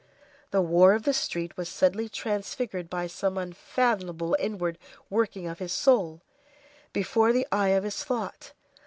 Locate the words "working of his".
5.11-5.73